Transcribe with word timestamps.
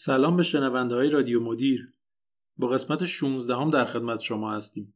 سلام 0.00 0.36
به 0.36 0.42
شنونده 0.42 0.94
های 0.94 1.10
رادیو 1.10 1.40
مدیر. 1.40 1.86
با 2.56 2.68
قسمت 2.68 3.04
16 3.04 3.56
هم 3.56 3.70
در 3.70 3.84
خدمت 3.84 4.20
شما 4.20 4.52
هستیم. 4.52 4.94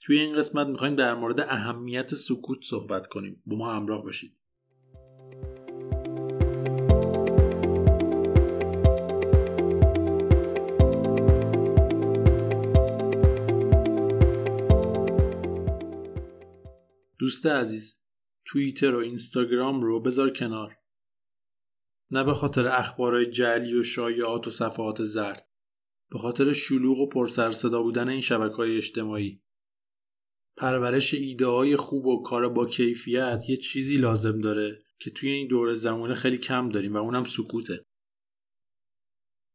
توی 0.00 0.18
این 0.18 0.36
قسمت 0.36 0.66
می‌خوایم 0.66 0.94
در 0.94 1.14
مورد 1.14 1.40
اهمیت 1.40 2.14
سکوت 2.14 2.58
صحبت 2.62 3.06
کنیم. 3.06 3.42
با 3.46 3.56
ما 3.56 3.72
همراه 3.72 4.02
باشید. 4.02 4.36
دوست 17.18 17.46
عزیز 17.46 18.00
توییتر 18.44 18.94
و 18.94 18.98
اینستاگرام 18.98 19.80
رو 19.80 20.00
بذار 20.00 20.30
کنار. 20.30 20.79
نه 22.10 22.24
به 22.24 22.34
خاطر 22.34 22.68
اخبارهای 22.68 23.26
جعلی 23.26 23.74
و 23.74 23.82
شایعات 23.82 24.46
و 24.46 24.50
صفحات 24.50 25.02
زرد 25.02 25.48
به 26.10 26.18
خاطر 26.18 26.52
شلوغ 26.52 26.98
و 26.98 27.08
پرسر 27.08 27.50
صدا 27.50 27.82
بودن 27.82 28.08
این 28.08 28.20
شبکه 28.20 28.54
های 28.54 28.76
اجتماعی. 28.76 29.42
پرورش 30.56 31.14
ایده 31.14 31.46
های 31.46 31.76
خوب 31.76 32.06
و 32.06 32.22
کار 32.22 32.48
با 32.48 32.66
کیفیت 32.66 33.42
یه 33.48 33.56
چیزی 33.56 33.96
لازم 33.96 34.40
داره 34.40 34.82
که 34.98 35.10
توی 35.10 35.30
این 35.30 35.48
دور 35.48 35.74
زمانه 35.74 36.14
خیلی 36.14 36.38
کم 36.38 36.68
داریم 36.68 36.94
و 36.94 36.96
اونم 36.96 37.24
سکوته. 37.24 37.84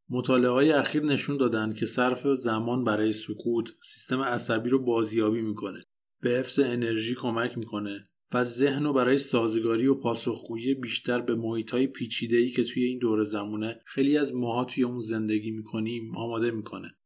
مطالعه 0.10 0.52
های 0.52 0.72
اخیر 0.72 1.04
نشون 1.04 1.38
دادن 1.38 1.74
که 1.74 1.86
صرف 1.86 2.28
زمان 2.28 2.84
برای 2.84 3.14
سکوت 3.14 3.72
سیستم 3.82 4.22
عصبی 4.22 4.70
رو 4.70 4.86
بازیابی 4.86 5.42
می‌کنه. 5.42 5.84
به 6.22 6.30
حفظ 6.30 6.60
انرژی 6.60 7.16
کمک 7.16 7.58
می‌کنه. 7.58 8.10
و 8.34 8.44
ذهن 8.44 8.84
رو 8.84 8.94
برای 8.94 9.18
سازگاری 9.18 9.88
و 9.88 9.96
پاسخگویی 9.96 10.74
بیشتر 10.74 11.22
به 11.22 11.36
محیطهای 11.36 11.88
پیچیده‌ای 11.88 12.50
که 12.50 12.64
توی 12.64 12.84
این 12.84 13.00
دور 13.00 13.24
زمونه 13.24 13.80
خیلی 13.86 14.18
از 14.18 14.36
ماها 14.36 14.66
توی 14.66 14.84
اون 14.84 15.00
زندگی 15.00 15.52
می‌کنیم 15.52 16.16
آماده 16.16 16.52
می‌کنه. 16.52 16.98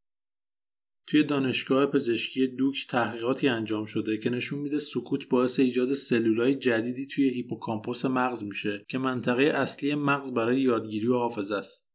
توی 1.08 1.24
دانشگاه 1.24 1.86
پزشکی 1.86 2.48
دوک 2.48 2.88
تحقیقاتی 2.90 3.48
انجام 3.48 3.86
شده 3.86 4.18
که 4.18 4.30
نشون 4.30 4.60
میده 4.60 4.80
سکوت 4.80 5.30
باعث 5.30 5.60
ایجاد 5.60 5.94
سلولای 5.94 6.56
جدیدی 6.56 7.06
توی 7.06 7.30
هیپوکامپوس 7.30 8.06
مغز 8.06 8.44
میشه 8.44 8.86
که 8.88 8.98
منطقه 8.98 9.44
اصلی 9.44 9.96
مغز 9.96 10.34
برای 10.34 10.62
یادگیری 10.62 11.08
و 11.08 11.14
حافظه 11.14 11.56
است. 11.56 11.90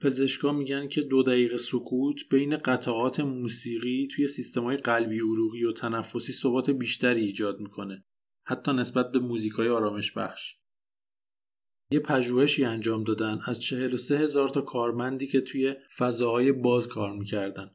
پزشکا 0.00 0.52
میگن 0.52 0.88
که 0.88 1.02
دو 1.02 1.22
دقیقه 1.22 1.56
سکوت 1.56 2.16
بین 2.30 2.56
قطعات 2.56 3.20
موسیقی 3.20 4.06
توی 4.06 4.28
سیستمای 4.28 4.76
قلبی 4.76 5.18
عروقی 5.18 5.64
و 5.64 5.72
تنفسی 5.72 6.32
ثبات 6.32 6.70
بیشتری 6.70 7.24
ایجاد 7.24 7.60
می‌کنه 7.60 8.04
حتی 8.50 8.72
نسبت 8.72 9.12
به 9.12 9.18
موزیکای 9.18 9.68
آرامش 9.68 10.12
بخش. 10.12 10.54
یه 11.92 12.00
پژوهشی 12.00 12.64
انجام 12.64 13.04
دادن 13.04 13.40
از 13.44 13.60
43 13.60 14.18
هزار 14.18 14.48
تا 14.48 14.60
کارمندی 14.60 15.26
که 15.26 15.40
توی 15.40 15.74
فضاهای 15.98 16.52
باز 16.52 16.88
کار 16.88 17.12
می‌کردن. 17.12 17.70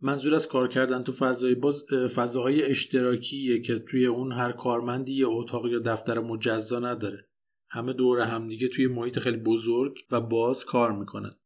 منظور 0.00 0.34
از 0.34 0.48
کار 0.48 0.68
کردن 0.68 1.02
تو 1.02 1.12
فضای 1.12 1.54
باز 1.54 1.84
فضاهای 2.14 2.62
اشتراکیه 2.62 3.60
که 3.60 3.78
توی 3.78 4.06
اون 4.06 4.32
هر 4.32 4.52
کارمندی 4.52 5.12
یه 5.12 5.28
اتاق 5.28 5.66
یا 5.66 5.78
دفتر 5.78 6.18
مجزا 6.18 6.78
نداره. 6.78 7.28
همه 7.70 7.92
دور 7.92 8.20
همدیگه 8.20 8.68
توی 8.68 8.86
محیط 8.86 9.18
خیلی 9.18 9.36
بزرگ 9.36 9.98
و 10.10 10.20
باز 10.20 10.64
کار 10.64 10.92
می‌کنن. 10.92 11.36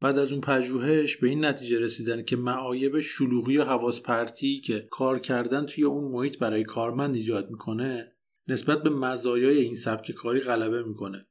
بعد 0.00 0.18
از 0.18 0.32
اون 0.32 0.40
پژوهش 0.40 1.16
به 1.16 1.28
این 1.28 1.44
نتیجه 1.44 1.78
رسیدن 1.78 2.22
که 2.22 2.36
معایب 2.36 3.00
شلوغی 3.00 3.56
و 3.56 3.64
حواس 3.64 4.02
پرتی 4.02 4.60
که 4.60 4.84
کار 4.90 5.18
کردن 5.18 5.66
توی 5.66 5.84
اون 5.84 6.12
محیط 6.12 6.38
برای 6.38 6.64
کارمند 6.64 7.14
ایجاد 7.14 7.50
می‌کنه 7.50 8.12
نسبت 8.48 8.82
به 8.82 8.90
مزایای 8.90 9.58
این 9.58 9.76
سبک 9.76 10.10
کاری 10.12 10.40
غلبه 10.40 10.82
می‌کنه. 10.82 11.26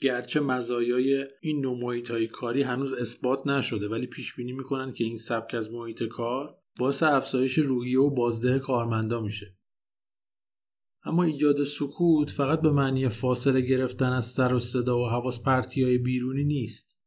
گرچه 0.00 0.40
مزایای 0.40 1.26
این 1.42 1.60
نوع 1.60 1.78
محیط 1.82 2.10
های 2.10 2.26
کاری 2.26 2.62
هنوز 2.62 2.92
اثبات 2.92 3.46
نشده 3.46 3.88
ولی 3.88 4.06
پیش 4.06 4.34
بینی 4.34 4.52
می‌کنن 4.52 4.92
که 4.92 5.04
این 5.04 5.16
سبک 5.16 5.54
از 5.54 5.72
محیط 5.72 6.02
کار 6.02 6.58
باعث 6.78 7.02
افزایش 7.02 7.58
روحیه 7.58 8.00
و 8.00 8.10
بازده 8.10 8.58
کارمندا 8.58 9.20
میشه. 9.20 9.56
اما 11.04 11.22
ایجاد 11.22 11.64
سکوت 11.64 12.30
فقط 12.30 12.60
به 12.60 12.70
معنی 12.70 13.08
فاصله 13.08 13.60
گرفتن 13.60 14.12
از 14.12 14.26
سر 14.26 14.54
و 14.54 14.58
صدا 14.58 14.98
و 14.98 15.08
حواس 15.08 15.42
پرتی 15.42 15.82
های 15.82 15.98
بیرونی 15.98 16.44
نیست. 16.44 16.98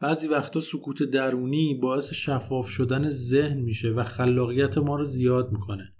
بعضی 0.00 0.28
وقتا 0.28 0.60
سکوت 0.60 1.02
درونی 1.02 1.74
باعث 1.74 2.12
شفاف 2.12 2.68
شدن 2.68 3.10
ذهن 3.10 3.60
میشه 3.60 3.90
و 3.90 4.04
خلاقیت 4.04 4.78
ما 4.78 4.96
رو 4.96 5.04
زیاد 5.04 5.52
می‌کنه 5.52 5.90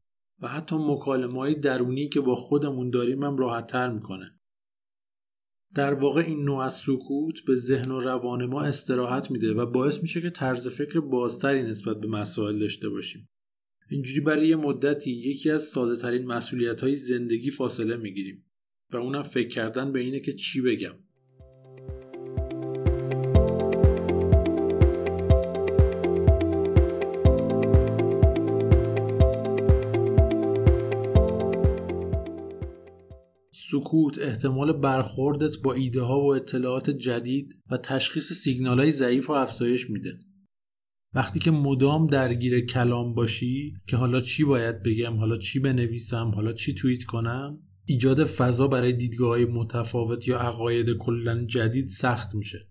و 0.40 0.48
حتی 0.48 0.76
مکالمه 0.76 1.38
های 1.38 1.54
درونی 1.54 2.08
که 2.08 2.20
با 2.20 2.34
خودمون 2.34 2.90
داریم 2.90 3.24
هم 3.24 3.36
راحت 3.36 3.66
تر 3.66 3.92
می‌کنه. 3.92 4.38
در 5.74 5.94
واقع 5.94 6.20
این 6.20 6.44
نوع 6.44 6.58
از 6.58 6.74
سکوت 6.74 7.44
به 7.46 7.56
ذهن 7.56 7.90
و 7.90 8.00
روان 8.00 8.46
ما 8.46 8.62
استراحت 8.62 9.30
میده 9.30 9.54
و 9.54 9.66
باعث 9.66 10.02
میشه 10.02 10.20
که 10.20 10.30
طرز 10.30 10.68
فکر 10.68 11.00
بازتری 11.00 11.62
نسبت 11.62 12.00
به 12.00 12.08
مسائل 12.08 12.58
داشته 12.58 12.88
باشیم. 12.88 13.28
اینجوری 13.90 14.20
برای 14.20 14.48
یه 14.48 14.56
مدتی 14.56 15.10
یکی 15.10 15.50
از 15.50 15.62
ساده 15.62 15.96
ترین 15.96 16.26
مسئولیت 16.26 16.80
های 16.80 16.96
زندگی 16.96 17.50
فاصله 17.50 17.96
می‌گیریم 17.96 18.44
و 18.92 18.96
اونم 18.96 19.22
فکر 19.22 19.48
کردن 19.48 19.92
به 19.92 20.00
اینه 20.00 20.20
که 20.20 20.32
چی 20.32 20.60
بگم 20.60 20.94
سکوت 33.70 34.18
احتمال 34.18 34.72
برخوردت 34.72 35.58
با 35.64 35.72
ایده 35.72 36.02
ها 36.02 36.20
و 36.20 36.34
اطلاعات 36.34 36.90
جدید 36.90 37.62
و 37.70 37.76
تشخیص 37.76 38.32
سیگنال 38.32 38.78
های 38.78 38.92
ضعیف 38.92 39.30
و 39.30 39.32
افزایش 39.32 39.90
میده. 39.90 40.18
وقتی 41.14 41.38
که 41.38 41.50
مدام 41.50 42.06
درگیر 42.06 42.66
کلام 42.66 43.14
باشی 43.14 43.74
که 43.86 43.96
حالا 43.96 44.20
چی 44.20 44.44
باید 44.44 44.82
بگم 44.82 45.16
حالا 45.16 45.36
چی 45.36 45.60
بنویسم 45.60 46.30
حالا 46.34 46.52
چی 46.52 46.74
توییت 46.74 47.04
کنم 47.04 47.58
ایجاد 47.86 48.24
فضا 48.24 48.68
برای 48.68 48.92
دیدگاه 48.92 49.28
های 49.28 49.44
متفاوت 49.44 50.28
یا 50.28 50.38
عقاید 50.38 50.96
کلا 50.96 51.44
جدید 51.44 51.88
سخت 51.88 52.34
میشه. 52.34 52.68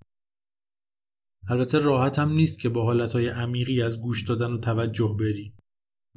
البته 1.49 1.79
راحت 1.79 2.19
هم 2.19 2.31
نیست 2.31 2.59
که 2.59 2.69
با 2.69 2.83
حالت 2.83 3.13
های 3.13 3.27
عمیقی 3.27 3.81
از 3.81 4.01
گوش 4.01 4.23
دادن 4.23 4.51
و 4.51 4.57
توجه 4.57 5.15
بری. 5.19 5.53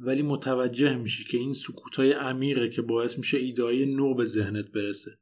ولی 0.03 0.21
متوجه 0.21 0.95
میشی 0.95 1.23
که 1.23 1.37
این 1.37 1.53
سکوتای 1.53 2.13
عمیقه 2.13 2.69
که 2.69 2.81
باعث 2.81 3.17
میشه 3.17 3.37
ایدهای 3.37 3.85
نو 3.85 4.13
به 4.13 4.25
ذهنت 4.25 4.71
برسه. 4.71 5.19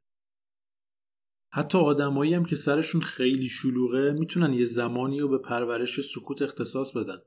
حتی 1.52 1.78
آدمایی 1.78 2.34
هم 2.34 2.44
که 2.44 2.56
سرشون 2.56 3.00
خیلی 3.00 3.48
شلوغه 3.48 4.12
می‌تونن 4.12 4.52
یه 4.52 4.64
زمانی 4.64 5.20
رو 5.20 5.28
به 5.28 5.38
پرورش 5.38 6.00
سکوت 6.00 6.42
اختصاص 6.42 6.96
بدن. 6.96 7.18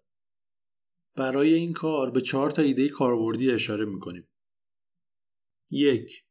برای 1.15 1.53
این 1.53 1.73
کار 1.73 2.11
به 2.11 2.21
چهار 2.21 2.51
تا 2.51 2.61
ایده 2.61 2.89
کاربردی 2.89 3.51
اشاره 3.51 3.85
می‌کنیم. 3.85 4.27
یک 5.71 6.23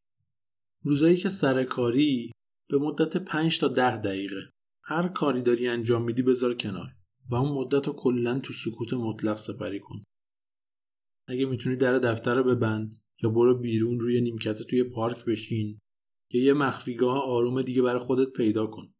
روزایی 0.85 1.17
که 1.17 1.29
سرکاری 1.29 2.33
به 2.71 2.79
مدت 2.79 3.17
5 3.17 3.59
تا 3.59 3.69
ده 3.69 3.97
دقیقه. 3.97 4.51
هر 4.85 5.09
کاری 5.09 5.43
داری 5.43 5.69
انجام 5.69 6.05
میدی 6.05 6.23
بذار 6.23 6.55
کنار 6.55 6.89
و 7.31 7.35
اون 7.35 7.53
مدت 7.53 7.87
رو 7.87 7.93
کلا 7.93 8.39
تو 8.39 8.53
سکوت 8.53 8.93
مطلق 8.93 9.37
سپری 9.37 9.81
کن. 9.81 10.03
اگه 11.27 11.47
می‌تونی 11.47 11.77
در 11.77 11.99
دفتر 11.99 12.35
رو 12.35 12.45
ببند 12.45 12.95
یا 13.23 13.31
برو 13.31 13.59
بیرون 13.59 14.01
روی 14.01 14.21
نیمکت 14.21 14.63
توی 14.63 14.85
پارک 14.85 15.25
بشین 15.25 15.81
یا 16.31 16.43
یه 16.43 16.53
مخفیگاه 16.53 17.23
آروم 17.25 17.63
دیگه 17.63 17.83
برای 17.83 17.99
خودت 17.99 18.33
پیدا 18.33 18.67
کن. 18.67 18.95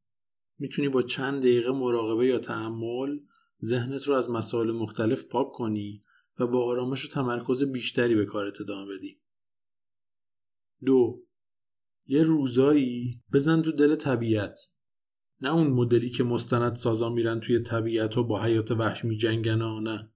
می‌تونی 0.59 0.89
با 0.89 1.03
چند 1.03 1.43
دقیقه 1.43 1.73
مراقبه 1.73 2.27
یا 2.27 2.39
تحمل 2.39 3.19
ذهنت 3.65 4.03
رو 4.03 4.15
از 4.15 4.31
مسائل 4.31 4.71
مختلف 4.71 5.25
پاک 5.25 5.53
کنی 5.53 6.05
و 6.39 6.47
با 6.47 6.65
آرامش 6.65 7.05
و 7.05 7.09
تمرکز 7.09 7.63
بیشتری 7.63 8.15
به 8.15 8.25
کارت 8.25 8.61
ادامه 8.61 8.97
بدی. 8.97 9.21
دو 10.85 11.25
یه 12.07 12.23
روزایی 12.23 13.23
بزن 13.33 13.63
تو 13.63 13.73
دل 13.73 13.95
طبیعت. 13.95 14.59
نه 15.41 15.55
اون 15.55 15.67
مدلی 15.67 16.11
که 16.11 16.25
مستند 16.25 16.75
سازا 16.75 17.09
میرن 17.11 17.41
توی 17.41 17.59
طبیعت 17.59 18.17
و 18.17 18.25
با 18.25 18.43
حیات 18.43 18.71
وحش 18.71 19.05
میجنگن 19.05 19.63
نه. 19.63 20.12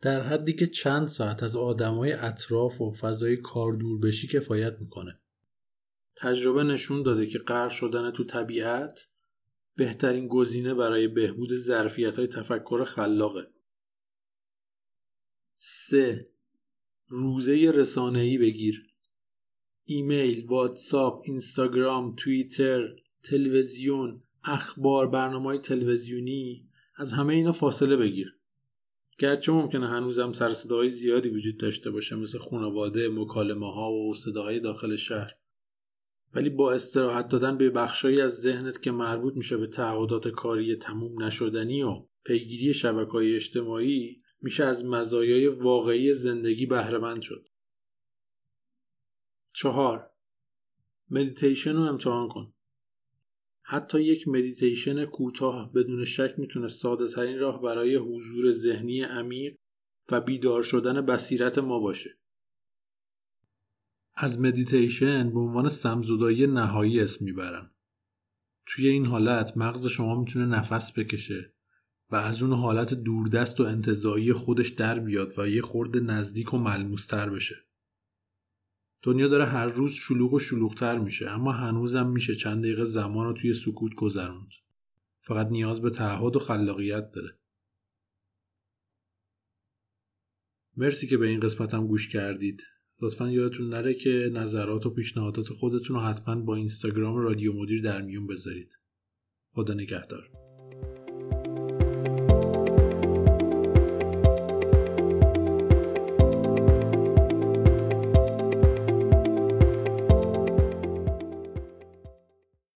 در 0.00 0.22
حدی 0.22 0.52
که 0.52 0.66
چند 0.66 1.08
ساعت 1.08 1.42
از 1.42 1.56
آدمای 1.56 2.12
اطراف 2.12 2.80
و 2.80 2.92
فضای 2.92 3.36
کار 3.36 3.72
دور 3.72 4.00
بشی 4.00 4.26
کفایت 4.26 4.76
می‌کنه. 4.80 5.20
تجربه 6.16 6.64
نشون 6.64 7.02
داده 7.02 7.26
که 7.26 7.38
غرق 7.38 7.70
شدن 7.70 8.10
تو 8.10 8.24
طبیعت 8.24 9.08
بهترین 9.76 10.28
گزینه 10.28 10.74
برای 10.74 11.08
بهبود 11.08 11.56
ظرفیت 11.56 12.16
های 12.16 12.26
تفکر 12.26 12.84
خلاقه. 12.84 13.46
3. 15.58 16.26
روزه 17.08 17.72
رسانه‌ای 17.74 18.38
بگیر. 18.38 18.86
ایمیل، 19.84 20.46
واتساپ، 20.46 21.22
اینستاگرام، 21.24 22.14
توییتر، 22.16 22.96
تلویزیون، 23.22 24.22
اخبار، 24.44 25.08
برنامه 25.08 25.44
های 25.44 25.58
تلویزیونی 25.58 26.68
از 26.96 27.12
همه 27.12 27.34
اینا 27.34 27.52
فاصله 27.52 27.96
بگیر. 27.96 28.39
گرچه 29.20 29.52
ممکنه 29.52 29.88
هنوزم 29.88 30.32
سر 30.32 30.48
صداهای 30.48 30.88
زیادی 30.88 31.28
وجود 31.28 31.56
داشته 31.56 31.90
باشه 31.90 32.16
مثل 32.16 32.38
خانواده، 32.38 33.08
مکالمه 33.08 33.72
ها 33.72 33.92
و 33.92 34.14
صداهای 34.14 34.60
داخل 34.60 34.96
شهر 34.96 35.32
ولی 36.34 36.50
با 36.50 36.72
استراحت 36.72 37.28
دادن 37.28 37.56
به 37.56 37.70
بخشایی 37.70 38.20
از 38.20 38.40
ذهنت 38.40 38.82
که 38.82 38.90
مربوط 38.90 39.36
میشه 39.36 39.56
به 39.56 39.66
تعهدات 39.66 40.28
کاری 40.28 40.76
تموم 40.76 41.22
نشدنی 41.22 41.82
و 41.82 42.06
پیگیری 42.24 42.74
شبکه 42.74 43.10
های 43.10 43.34
اجتماعی 43.34 44.18
میشه 44.42 44.64
از 44.64 44.84
مزایای 44.84 45.46
واقعی 45.46 46.14
زندگی 46.14 46.66
بهره‌مند 46.66 47.20
شد. 47.20 47.48
چهار 49.54 50.10
مدیتیشن 51.10 51.72
رو 51.72 51.80
امتحان 51.80 52.28
کن. 52.28 52.52
حتی 53.72 54.02
یک 54.02 54.28
مدیتیشن 54.28 55.04
کوتاه 55.04 55.72
بدون 55.72 56.04
شک 56.04 56.34
می‌تونه 56.38 56.68
ساده 56.68 57.06
ترین 57.06 57.38
راه 57.38 57.62
برای 57.62 57.96
حضور 57.96 58.52
ذهنی 58.52 59.02
عمیق 59.02 59.56
و 60.12 60.20
بیدار 60.20 60.62
شدن 60.62 61.00
بصیرت 61.00 61.58
ما 61.58 61.78
باشه. 61.78 62.18
از 64.14 64.40
مدیتیشن 64.40 65.32
به 65.32 65.40
عنوان 65.40 65.68
سمزدایی 65.68 66.46
نهایی 66.46 67.00
اسم 67.00 67.24
می‌برن. 67.24 67.70
توی 68.66 68.88
این 68.88 69.06
حالت 69.06 69.56
مغز 69.56 69.86
شما 69.86 70.20
می‌تونه 70.20 70.46
نفس 70.46 70.98
بکشه 70.98 71.54
و 72.10 72.16
از 72.16 72.42
اون 72.42 72.52
حالت 72.52 72.94
دوردست 72.94 73.60
و 73.60 73.64
انتظایی 73.64 74.32
خودش 74.32 74.68
در 74.68 74.98
بیاد 74.98 75.38
و 75.38 75.48
یه 75.48 75.62
خورده 75.62 76.00
نزدیک 76.00 76.54
و 76.54 76.58
ملموستر 76.58 77.30
بشه. 77.30 77.69
دنیا 79.02 79.28
داره 79.28 79.44
هر 79.44 79.66
روز 79.66 79.92
شلوغ 79.92 80.32
و 80.32 80.38
شلوغتر 80.38 80.98
میشه 80.98 81.30
اما 81.30 81.52
هنوزم 81.52 82.06
میشه 82.06 82.34
چند 82.34 82.58
دقیقه 82.58 82.84
زمان 82.84 83.26
رو 83.26 83.32
توی 83.32 83.52
سکوت 83.52 83.94
گذروند. 83.94 84.50
فقط 85.20 85.46
نیاز 85.46 85.82
به 85.82 85.90
تعهد 85.90 86.36
و 86.36 86.38
خلاقیت 86.38 87.10
داره. 87.10 87.38
مرسی 90.76 91.06
که 91.06 91.16
به 91.16 91.26
این 91.26 91.40
قسمتم 91.40 91.86
گوش 91.86 92.08
کردید. 92.08 92.62
لطفا 93.02 93.30
یادتون 93.30 93.68
نره 93.68 93.94
که 93.94 94.30
نظرات 94.32 94.86
و 94.86 94.90
پیشنهادات 94.90 95.48
خودتون 95.48 95.96
رو 95.96 96.02
حتما 96.02 96.42
با 96.42 96.56
اینستاگرام 96.56 97.16
رادیو 97.16 97.52
مدیر 97.52 97.82
در 97.82 98.02
میون 98.02 98.26
بذارید. 98.26 98.78
خدا 99.50 99.74
نگهدار. 99.74 100.49